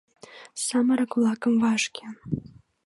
[0.65, 2.05] Самырык-влакым вашке...